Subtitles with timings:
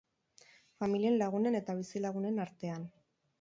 [0.83, 2.89] Familien, lagunen eta bizilagunen artean.